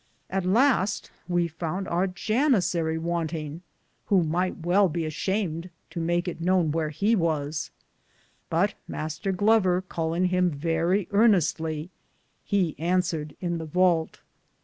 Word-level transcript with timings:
At 0.31 0.47
laste 0.47 1.11
we 1.27 1.47
founde 1.47 1.87
our 1.87 2.07
janisarie 2.07 2.97
want 2.97 3.35
ing; 3.35 3.61
who 4.07 4.23
myghte 4.23 4.65
well 4.65 4.89
be 4.89 5.05
ashamed 5.05 5.69
to 5.91 5.99
make 5.99 6.27
it 6.27 6.41
knowne 6.41 6.71
wheare 6.71 6.89
he 6.89 7.15
was; 7.15 7.69
but 8.49 8.73
Mr. 8.89 9.31
Glover 9.31 9.79
callinge 9.83 10.29
him 10.29 10.49
verrie 10.49 11.07
earnestly, 11.11 11.91
he 12.43 12.73
answered 12.79 13.35
in 13.41 13.59
the 13.59 13.67
valte. 13.67 14.15